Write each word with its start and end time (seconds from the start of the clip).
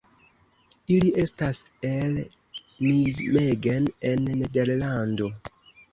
Ili 0.93 1.11
estas 1.23 1.59
el 1.91 2.17
Nijmegen 2.87 3.93
en 4.13 4.27
Nederlando. 4.43 5.29